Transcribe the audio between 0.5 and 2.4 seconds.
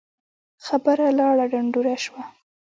خبره لاړه ډنډوره سوه